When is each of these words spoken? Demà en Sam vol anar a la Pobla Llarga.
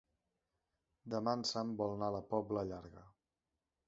Demà 1.13 1.35
en 1.39 1.43
Sam 1.49 1.75
vol 1.81 1.93
anar 1.97 2.07
a 2.13 2.15
la 2.15 2.21
Pobla 2.31 2.65
Llarga. 2.71 3.05